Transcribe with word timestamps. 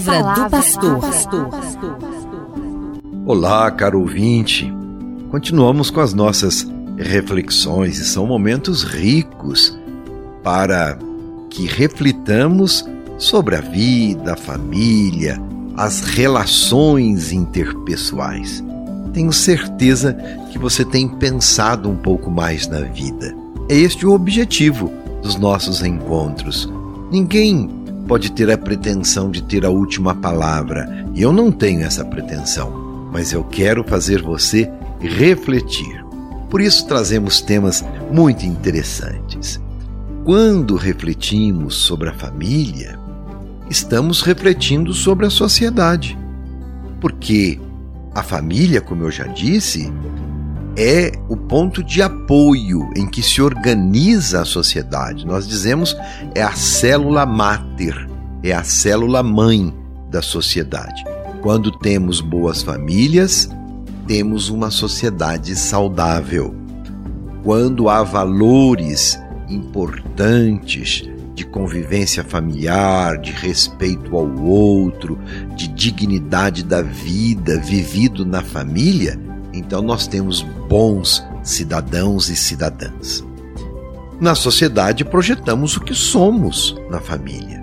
palavra, 0.00 0.48
do 0.80 1.00
pastor. 1.00 1.48
Olá, 3.24 3.70
caro 3.70 4.00
ouvinte. 4.00 4.72
Continuamos 5.30 5.90
com 5.90 6.00
as 6.00 6.12
nossas 6.12 6.66
reflexões 6.98 7.98
e 7.98 8.04
são 8.04 8.26
momentos 8.26 8.82
ricos 8.82 9.78
para 10.42 10.98
que 11.48 11.66
reflitamos 11.66 12.84
sobre 13.18 13.56
a 13.56 13.60
vida, 13.60 14.32
a 14.32 14.36
família, 14.36 15.40
as 15.76 16.00
relações 16.00 17.32
interpessoais. 17.32 18.64
Tenho 19.12 19.32
certeza 19.32 20.14
que 20.50 20.58
você 20.58 20.84
tem 20.84 21.08
pensado 21.08 21.88
um 21.88 21.96
pouco 21.96 22.30
mais 22.30 22.66
na 22.66 22.80
vida. 22.80 23.34
É 23.68 23.76
este 23.76 24.04
o 24.04 24.12
objetivo 24.12 24.90
dos 25.22 25.36
nossos 25.36 25.82
encontros. 25.82 26.68
Ninguém 27.12 27.83
pode 28.06 28.32
ter 28.32 28.50
a 28.50 28.58
pretensão 28.58 29.30
de 29.30 29.42
ter 29.42 29.64
a 29.64 29.70
última 29.70 30.14
palavra, 30.14 31.06
e 31.14 31.22
eu 31.22 31.32
não 31.32 31.50
tenho 31.50 31.82
essa 31.82 32.04
pretensão, 32.04 33.08
mas 33.12 33.32
eu 33.32 33.44
quero 33.44 33.84
fazer 33.84 34.22
você 34.22 34.70
refletir. 35.00 36.04
Por 36.50 36.60
isso 36.60 36.86
trazemos 36.86 37.40
temas 37.40 37.84
muito 38.12 38.46
interessantes. 38.46 39.60
Quando 40.24 40.76
refletimos 40.76 41.74
sobre 41.74 42.08
a 42.08 42.14
família, 42.14 42.98
estamos 43.68 44.22
refletindo 44.22 44.92
sobre 44.94 45.26
a 45.26 45.30
sociedade. 45.30 46.16
Porque 47.00 47.60
a 48.14 48.22
família, 48.22 48.80
como 48.80 49.02
eu 49.02 49.10
já 49.10 49.24
disse, 49.26 49.92
é 50.76 51.12
o 51.28 51.36
ponto 51.36 51.82
de 51.82 52.02
apoio 52.02 52.90
em 52.96 53.06
que 53.06 53.22
se 53.22 53.40
organiza 53.40 54.42
a 54.42 54.44
sociedade. 54.44 55.26
Nós 55.26 55.46
dizemos 55.46 55.96
é 56.34 56.42
a 56.42 56.52
célula 56.52 57.24
máter, 57.24 58.08
é 58.42 58.52
a 58.52 58.64
célula 58.64 59.22
mãe 59.22 59.72
da 60.10 60.20
sociedade. 60.20 61.04
Quando 61.42 61.70
temos 61.70 62.20
boas 62.20 62.62
famílias, 62.62 63.48
temos 64.06 64.48
uma 64.48 64.70
sociedade 64.70 65.54
saudável. 65.54 66.54
Quando 67.42 67.88
há 67.88 68.02
valores 68.02 69.18
importantes 69.48 71.08
de 71.34 71.44
convivência 71.44 72.22
familiar, 72.22 73.18
de 73.18 73.32
respeito 73.32 74.16
ao 74.16 74.40
outro, 74.42 75.18
de 75.56 75.68
dignidade 75.68 76.62
da 76.64 76.80
vida 76.80 77.58
vivido 77.58 78.24
na 78.24 78.40
família, 78.40 79.18
então 79.58 79.82
nós 79.82 80.06
temos 80.06 80.42
bons 80.68 81.24
cidadãos 81.42 82.28
e 82.28 82.36
cidadãs. 82.36 83.24
Na 84.20 84.34
sociedade 84.34 85.04
projetamos 85.04 85.76
o 85.76 85.80
que 85.80 85.94
somos 85.94 86.76
na 86.90 87.00
família. 87.00 87.62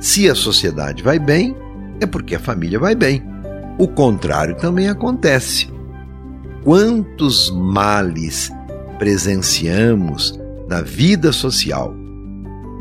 Se 0.00 0.28
a 0.28 0.34
sociedade 0.34 1.02
vai 1.02 1.18
bem, 1.18 1.56
é 2.00 2.06
porque 2.06 2.34
a 2.34 2.40
família 2.40 2.78
vai 2.78 2.94
bem. 2.94 3.22
O 3.78 3.86
contrário 3.86 4.56
também 4.56 4.88
acontece. 4.88 5.68
Quantos 6.64 7.50
males 7.50 8.50
presenciamos 8.98 10.38
na 10.68 10.82
vida 10.82 11.32
social, 11.32 11.94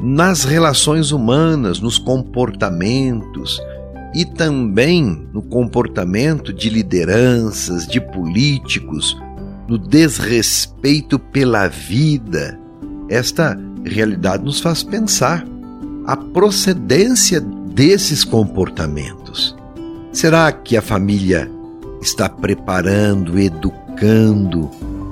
nas 0.01 0.43
relações 0.43 1.11
humanas, 1.11 1.79
nos 1.79 1.97
comportamentos, 1.97 3.61
e 4.15 4.23
também 4.23 5.27
no 5.33 5.41
comportamento 5.41 6.53
de 6.53 6.69
lideranças, 6.69 7.85
de 7.85 7.99
políticos, 7.99 9.21
no 9.67 9.77
desrespeito 9.77 11.19
pela 11.19 11.67
vida. 11.67 12.57
Esta 13.09 13.59
realidade 13.83 14.45
nos 14.45 14.61
faz 14.61 14.81
pensar 14.83 15.45
a 16.07 16.15
procedência 16.15 17.41
desses 17.41 18.23
comportamentos. 18.23 19.53
Será 20.13 20.49
que 20.49 20.77
a 20.77 20.81
família 20.81 21.51
está 22.01 22.29
preparando, 22.29 23.37
educando 23.37 24.71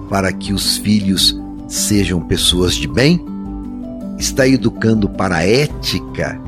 para 0.10 0.32
que 0.32 0.54
os 0.54 0.78
filhos 0.78 1.38
sejam 1.68 2.22
pessoas 2.22 2.76
de 2.76 2.88
bem? 2.88 3.20
Está 4.18 4.48
educando 4.48 5.10
para 5.10 5.38
a 5.38 5.46
ética, 5.46 6.40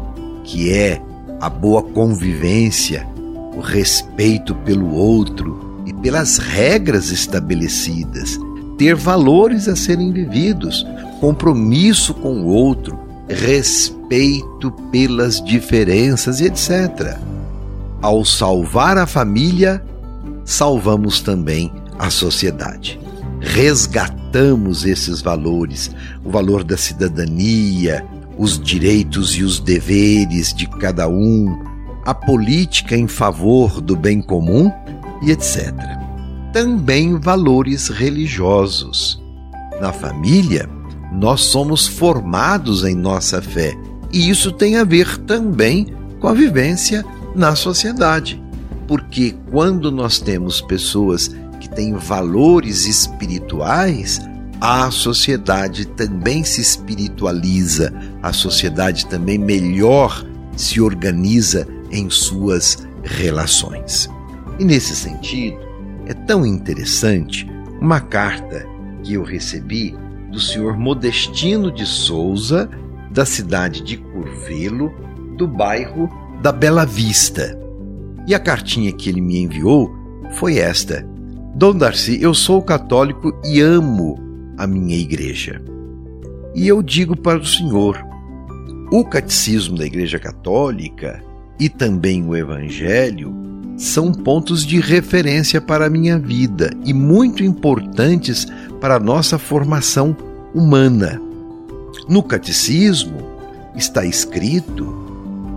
que 0.45 0.71
é 0.71 1.01
a 1.45 1.49
boa 1.49 1.83
convivência, 1.83 3.07
o 3.55 3.59
respeito 3.59 4.55
pelo 4.55 4.95
outro 4.95 5.83
e 5.85 5.93
pelas 5.93 6.39
regras 6.39 7.11
estabelecidas, 7.11 8.39
ter 8.79 8.95
valores 8.95 9.67
a 9.67 9.75
serem 9.75 10.11
vividos, 10.11 10.83
compromisso 11.19 12.15
com 12.15 12.41
o 12.41 12.47
outro, 12.47 12.99
respeito 13.29 14.71
pelas 14.91 15.39
diferenças 15.39 16.39
e 16.39 16.45
etc. 16.45 17.15
Ao 18.01 18.25
salvar 18.25 18.97
a 18.97 19.05
família, 19.05 19.83
salvamos 20.43 21.21
também 21.21 21.71
a 21.99 22.09
sociedade. 22.09 22.99
Resgatamos 23.39 24.83
esses 24.83 25.21
valores, 25.21 25.91
o 26.23 26.31
valor 26.31 26.63
da 26.63 26.75
cidadania, 26.75 28.03
os 28.37 28.59
direitos 28.59 29.35
e 29.35 29.43
os 29.43 29.59
deveres 29.59 30.53
de 30.53 30.67
cada 30.67 31.07
um, 31.07 31.63
a 32.05 32.13
política 32.13 32.95
em 32.95 33.07
favor 33.07 33.81
do 33.81 33.95
bem 33.95 34.21
comum 34.21 34.71
e 35.21 35.31
etc. 35.31 35.73
Também 36.53 37.19
valores 37.19 37.89
religiosos. 37.89 39.21
Na 39.81 39.91
família, 39.91 40.69
nós 41.11 41.41
somos 41.41 41.87
formados 41.87 42.83
em 42.83 42.95
nossa 42.95 43.41
fé 43.41 43.75
e 44.11 44.29
isso 44.29 44.51
tem 44.51 44.77
a 44.77 44.83
ver 44.83 45.17
também 45.19 45.87
com 46.19 46.27
a 46.27 46.33
vivência 46.33 47.03
na 47.35 47.55
sociedade. 47.55 48.41
Porque 48.87 49.35
quando 49.51 49.91
nós 49.91 50.19
temos 50.19 50.61
pessoas 50.61 51.35
que 51.59 51.67
têm 51.67 51.93
valores 51.93 52.85
espirituais, 52.85 54.21
a 54.59 54.89
sociedade 54.89 55.85
também 55.85 56.43
se 56.43 56.61
espiritualiza, 56.61 57.93
a 58.21 58.31
sociedade 58.31 59.05
também 59.05 59.37
melhor 59.37 60.25
se 60.55 60.79
organiza 60.79 61.67
em 61.91 62.09
suas 62.09 62.87
relações. 63.03 64.09
E 64.57 64.63
nesse 64.63 64.95
sentido, 64.95 65.57
é 66.05 66.13
tão 66.13 66.45
interessante 66.45 67.47
uma 67.81 67.99
carta 67.99 68.65
que 69.03 69.13
eu 69.13 69.23
recebi 69.23 69.95
do 70.31 70.39
senhor 70.39 70.77
Modestino 70.77 71.71
de 71.71 71.85
Souza, 71.85 72.69
da 73.11 73.25
cidade 73.25 73.81
de 73.81 73.97
Curvelo, 73.97 74.93
do 75.37 75.47
bairro 75.47 76.09
da 76.41 76.51
Bela 76.51 76.85
Vista. 76.85 77.57
E 78.27 78.33
a 78.33 78.39
cartinha 78.39 78.91
que 78.91 79.09
ele 79.09 79.21
me 79.21 79.39
enviou 79.39 79.93
foi 80.33 80.57
esta: 80.57 81.05
Dom 81.55 81.75
Darcy, 81.77 82.21
eu 82.21 82.33
sou 82.33 82.61
católico 82.61 83.31
e 83.43 83.61
amo 83.61 84.24
a 84.57 84.67
minha 84.67 84.97
igreja. 84.97 85.61
E 86.53 86.67
eu 86.67 86.81
digo 86.81 87.15
para 87.15 87.39
o 87.39 87.45
Senhor: 87.45 88.01
o 88.91 89.03
catecismo 89.03 89.77
da 89.77 89.85
Igreja 89.85 90.19
Católica 90.19 91.21
e 91.59 91.69
também 91.69 92.23
o 92.23 92.35
Evangelho 92.35 93.33
são 93.77 94.13
pontos 94.13 94.65
de 94.65 94.79
referência 94.79 95.59
para 95.59 95.87
a 95.87 95.89
minha 95.89 96.17
vida 96.17 96.71
e 96.85 96.93
muito 96.93 97.43
importantes 97.43 98.47
para 98.79 98.95
a 98.95 98.99
nossa 98.99 99.37
formação 99.37 100.15
humana. 100.53 101.21
No 102.07 102.23
catecismo 102.23 103.17
está 103.75 104.05
escrito 104.05 105.03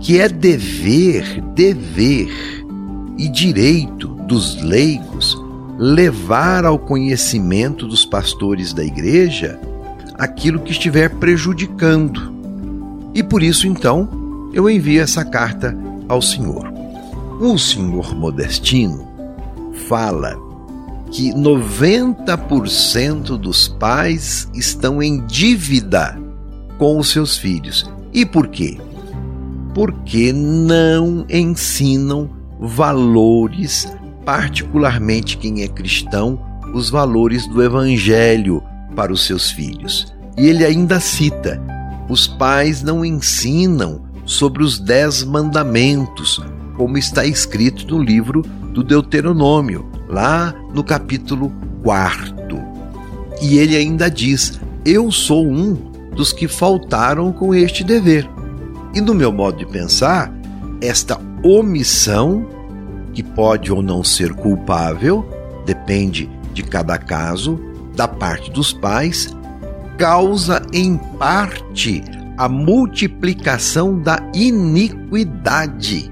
que 0.01 0.19
é 0.19 0.27
dever, 0.27 1.41
dever 1.53 2.29
e 3.17 3.29
direito 3.29 4.07
dos 4.27 4.61
leigos 4.61 5.38
levar 5.79 6.65
ao 6.65 6.77
conhecimento 6.77 7.87
dos 7.87 8.05
pastores 8.05 8.73
da 8.73 8.83
igreja 8.83 9.57
aquilo 10.15 10.59
que 10.59 10.73
estiver 10.73 11.09
prejudicando. 11.15 12.33
E 13.15 13.23
por 13.23 13.41
isso, 13.41 13.65
então, 13.65 14.49
eu 14.53 14.69
envio 14.69 15.01
essa 15.01 15.23
carta 15.23 15.75
ao 16.09 16.21
Senhor. 16.21 16.69
O 17.39 17.57
senhor 17.57 18.13
Modestino 18.13 19.07
fala 19.87 20.37
que 21.11 21.31
90% 21.31 23.37
dos 23.37 23.69
pais 23.69 24.49
estão 24.53 25.01
em 25.01 25.25
dívida 25.25 26.21
com 26.77 26.99
os 26.99 27.09
seus 27.09 27.37
filhos. 27.37 27.89
E 28.11 28.25
por 28.25 28.49
quê? 28.49 28.77
Porque 29.73 30.33
não 30.33 31.25
ensinam 31.29 32.29
valores 32.59 33.87
particularmente 34.29 35.39
quem 35.39 35.63
é 35.63 35.67
cristão, 35.67 36.39
os 36.71 36.87
valores 36.87 37.47
do 37.47 37.63
Evangelho 37.63 38.61
para 38.95 39.11
os 39.11 39.25
seus 39.25 39.49
filhos. 39.49 40.13
E 40.37 40.45
ele 40.45 40.63
ainda 40.63 40.99
cita: 40.99 41.59
os 42.07 42.27
pais 42.27 42.83
não 42.83 43.03
ensinam 43.03 44.03
sobre 44.25 44.61
os 44.61 44.77
dez 44.77 45.23
mandamentos, 45.23 46.39
como 46.77 46.95
está 46.95 47.25
escrito 47.25 47.87
no 47.87 48.03
livro 48.03 48.43
do 48.71 48.83
Deuteronômio, 48.83 49.89
lá 50.07 50.53
no 50.75 50.83
capítulo 50.83 51.51
4. 51.81 52.61
E 53.41 53.57
ele 53.57 53.75
ainda 53.75 54.11
diz: 54.11 54.59
Eu 54.85 55.11
sou 55.11 55.43
um 55.43 55.73
dos 56.15 56.31
que 56.31 56.47
faltaram 56.47 57.31
com 57.31 57.55
este 57.55 57.83
dever. 57.83 58.29
E 58.93 59.01
no 59.01 59.15
meu 59.15 59.31
modo 59.31 59.57
de 59.57 59.65
pensar, 59.65 60.31
esta 60.83 61.19
omissão, 61.43 62.58
que 63.19 63.23
pode 63.23 63.69
ou 63.69 63.81
não 63.81 64.01
ser 64.01 64.33
culpável, 64.33 65.27
depende 65.65 66.29
de 66.53 66.63
cada 66.63 66.97
caso, 66.97 67.59
da 67.93 68.07
parte 68.07 68.49
dos 68.49 68.71
pais, 68.71 69.35
causa 69.97 70.61
em 70.71 70.95
parte 71.17 72.01
a 72.37 72.47
multiplicação 72.47 73.99
da 73.99 74.21
iniquidade. 74.33 76.09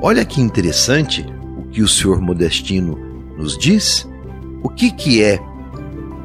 Olha 0.00 0.24
que 0.24 0.40
interessante 0.40 1.26
o 1.58 1.64
que 1.70 1.82
o 1.82 1.88
senhor 1.88 2.20
Modestino 2.20 2.96
nos 3.36 3.58
diz. 3.58 4.08
O 4.62 4.68
que, 4.68 4.92
que 4.92 5.24
é 5.24 5.40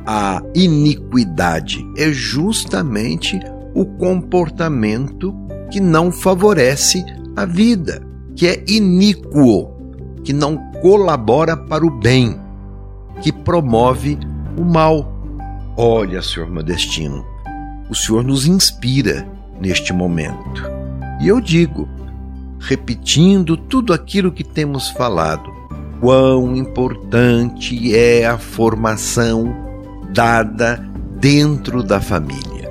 a 0.05 0.43
iniquidade? 0.53 1.83
É 1.97 2.11
justamente 2.11 3.39
o 3.73 3.83
comportamento 3.83 5.33
que 5.71 5.79
não 5.79 6.11
favorece 6.11 7.03
a 7.35 7.45
vida, 7.45 8.07
que 8.35 8.45
é 8.45 8.63
iníquo, 8.67 9.78
que 10.23 10.33
não 10.33 10.57
colabora 10.81 11.55
para 11.55 11.85
o 11.85 11.89
bem, 11.89 12.39
que 13.21 13.31
promove 13.31 14.17
o 14.57 14.63
mal. 14.63 15.11
Olha, 15.77 16.21
senhor 16.21 16.49
Modestino, 16.49 17.25
o 17.89 17.95
senhor 17.95 18.23
nos 18.23 18.45
inspira 18.45 19.27
neste 19.59 19.93
momento. 19.93 20.63
E 21.21 21.27
eu 21.27 21.41
digo, 21.41 21.87
repetindo 22.59 23.57
tudo 23.57 23.93
aquilo 23.93 24.31
que 24.31 24.43
temos 24.43 24.89
falado, 24.89 25.49
quão 25.99 26.55
importante 26.55 27.95
é 27.95 28.25
a 28.25 28.37
formação 28.37 29.55
dada 30.13 30.77
dentro 31.19 31.83
da 31.83 31.99
família. 31.99 32.69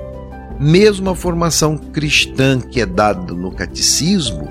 Mesmo 0.59 1.09
a 1.09 1.15
formação 1.15 1.77
cristã 1.77 2.59
que 2.59 2.81
é 2.81 2.85
dada 2.85 3.33
no 3.33 3.51
catecismo 3.51 4.48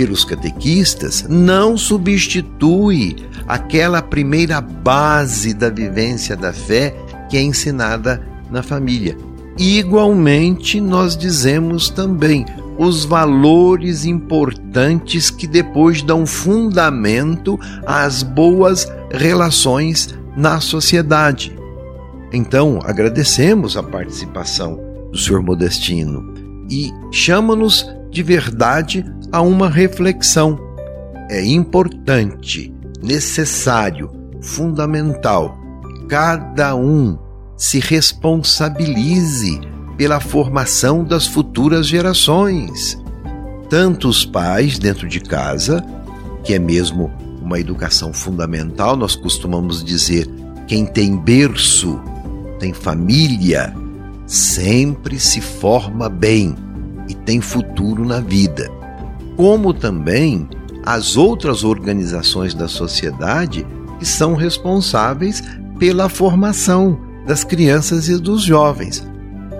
pelos 0.00 0.24
catequistas 0.24 1.26
não 1.28 1.76
substitui 1.76 3.16
aquela 3.46 4.00
primeira 4.00 4.58
base 4.58 5.52
da 5.52 5.68
vivência 5.68 6.34
da 6.34 6.54
fé 6.54 6.96
que 7.28 7.36
é 7.36 7.42
ensinada 7.42 8.26
na 8.50 8.62
família. 8.62 9.14
Igualmente, 9.58 10.80
nós 10.80 11.18
dizemos 11.18 11.90
também 11.90 12.46
os 12.78 13.04
valores 13.04 14.06
importantes 14.06 15.28
que 15.28 15.46
depois 15.46 16.00
dão 16.00 16.24
fundamento 16.24 17.60
às 17.84 18.22
boas 18.22 18.90
relações 19.12 20.18
na 20.34 20.60
sociedade. 20.60 21.54
Então, 22.32 22.78
agradecemos 22.84 23.76
a 23.76 23.82
participação 23.82 24.80
do 25.12 25.18
Sr. 25.18 25.42
Modestino 25.42 26.32
e 26.70 26.90
chama-nos 27.12 27.86
de 28.10 28.22
verdade 28.22 29.04
a 29.32 29.40
uma 29.40 29.68
reflexão. 29.68 30.58
É 31.28 31.44
importante, 31.44 32.74
necessário, 33.02 34.10
fundamental 34.40 35.60
cada 36.10 36.74
um 36.74 37.16
se 37.56 37.78
responsabilize 37.78 39.60
pela 39.96 40.18
formação 40.18 41.04
das 41.04 41.24
futuras 41.24 41.86
gerações. 41.86 42.98
Tanto 43.68 44.08
os 44.08 44.24
pais 44.24 44.76
dentro 44.76 45.06
de 45.06 45.20
casa, 45.20 45.84
que 46.42 46.52
é 46.52 46.58
mesmo 46.58 47.12
uma 47.40 47.60
educação 47.60 48.12
fundamental, 48.12 48.96
nós 48.96 49.14
costumamos 49.14 49.84
dizer: 49.84 50.28
quem 50.66 50.84
tem 50.84 51.16
berço, 51.16 52.00
tem 52.58 52.74
família, 52.74 53.72
sempre 54.26 55.20
se 55.20 55.40
forma 55.40 56.08
bem 56.08 56.56
e 57.08 57.14
tem 57.14 57.40
futuro 57.40 58.04
na 58.04 58.18
vida. 58.18 58.68
Como 59.36 59.72
também 59.72 60.48
as 60.84 61.16
outras 61.16 61.64
organizações 61.64 62.54
da 62.54 62.68
sociedade 62.68 63.66
que 63.98 64.06
são 64.06 64.34
responsáveis 64.34 65.42
pela 65.78 66.08
formação 66.08 66.98
das 67.26 67.44
crianças 67.44 68.08
e 68.08 68.18
dos 68.18 68.42
jovens, 68.42 69.06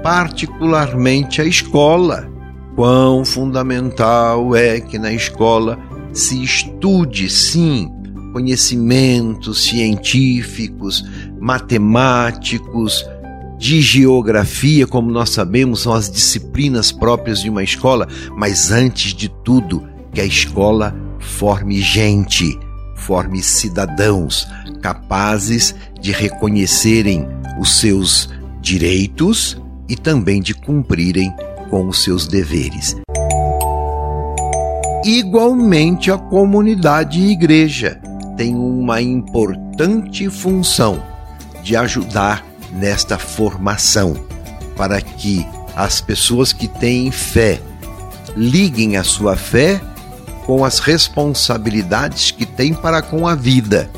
particularmente 0.02 1.40
a 1.40 1.44
escola. 1.44 2.28
Quão 2.74 3.24
fundamental 3.24 4.54
é 4.56 4.80
que 4.80 4.98
na 4.98 5.12
escola 5.12 5.78
se 6.12 6.42
estude, 6.42 7.28
sim, 7.28 7.90
conhecimentos 8.32 9.64
científicos, 9.64 11.04
matemáticos, 11.38 13.04
de 13.60 13.82
geografia, 13.82 14.86
como 14.86 15.10
nós 15.10 15.28
sabemos, 15.28 15.82
são 15.82 15.92
as 15.92 16.10
disciplinas 16.10 16.90
próprias 16.90 17.42
de 17.42 17.50
uma 17.50 17.62
escola, 17.62 18.08
mas 18.34 18.70
antes 18.70 19.12
de 19.12 19.28
tudo, 19.28 19.86
que 20.14 20.20
a 20.22 20.24
escola 20.24 20.96
forme 21.18 21.78
gente, 21.82 22.58
forme 22.96 23.42
cidadãos 23.42 24.48
capazes 24.80 25.74
de 26.00 26.10
reconhecerem 26.10 27.28
os 27.60 27.78
seus 27.78 28.30
direitos 28.62 29.60
e 29.86 29.94
também 29.94 30.40
de 30.40 30.54
cumprirem 30.54 31.30
com 31.68 31.86
os 31.86 32.02
seus 32.02 32.26
deveres. 32.26 32.96
Igualmente, 35.04 36.10
a 36.10 36.16
comunidade 36.16 37.20
e 37.20 37.32
igreja 37.32 38.00
tem 38.38 38.54
uma 38.54 39.02
importante 39.02 40.30
função 40.30 41.02
de 41.62 41.76
ajudar 41.76 42.49
nesta 42.72 43.18
formação, 43.18 44.14
para 44.76 45.00
que 45.00 45.46
as 45.74 46.00
pessoas 46.00 46.52
que 46.52 46.68
têm 46.68 47.10
fé 47.10 47.60
liguem 48.36 48.96
a 48.96 49.04
sua 49.04 49.36
fé 49.36 49.80
com 50.46 50.64
as 50.64 50.78
responsabilidades 50.78 52.30
que 52.30 52.46
têm 52.46 52.74
para 52.74 53.02
com 53.02 53.26
a 53.26 53.34
vida 53.34 53.90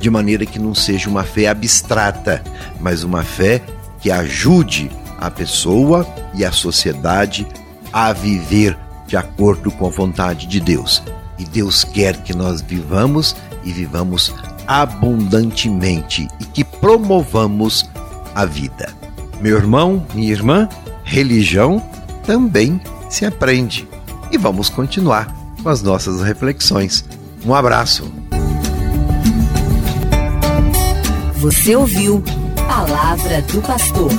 de 0.00 0.08
maneira 0.08 0.46
que 0.46 0.58
não 0.58 0.74
seja 0.74 1.08
uma 1.08 1.22
fé 1.22 1.46
abstrata, 1.46 2.42
mas 2.80 3.04
uma 3.04 3.22
fé 3.22 3.62
que 4.00 4.10
ajude 4.10 4.90
a 5.20 5.30
pessoa 5.30 6.06
e 6.34 6.44
a 6.44 6.50
sociedade 6.50 7.46
a 7.92 8.12
viver 8.12 8.76
de 9.06 9.16
acordo 9.16 9.70
com 9.70 9.86
a 9.86 9.90
vontade 9.90 10.46
de 10.46 10.58
Deus. 10.58 11.02
E 11.38 11.44
Deus 11.44 11.84
quer 11.84 12.16
que 12.22 12.34
nós 12.34 12.62
vivamos 12.62 13.36
e 13.62 13.72
vivamos 13.72 14.34
abundantemente 14.66 16.26
e 16.40 16.44
que 16.46 16.64
promovamos 16.64 17.88
a 18.40 18.46
vida. 18.46 18.88
Meu 19.40 19.56
irmão, 19.56 20.06
minha 20.14 20.30
irmã, 20.30 20.68
religião 21.04 21.82
também 22.24 22.80
se 23.08 23.24
aprende. 23.24 23.88
E 24.30 24.38
vamos 24.38 24.68
continuar 24.68 25.34
com 25.62 25.68
as 25.68 25.82
nossas 25.82 26.22
reflexões. 26.22 27.04
Um 27.44 27.54
abraço. 27.54 28.10
Você 31.36 31.74
ouviu 31.74 32.22
Palavra 32.68 33.42
do 33.42 33.60
Pastor. 33.62 34.10